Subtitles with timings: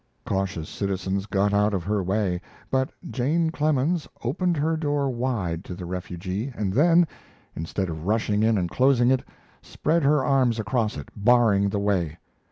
[0.25, 5.75] Cautious citizens got out of her way, but Jane Clemens opened her door wide to
[5.75, 7.07] the refugee, and then,
[7.55, 9.23] instead of rushing in and closing it,
[9.61, 12.17] spread her arms across it, barring the way.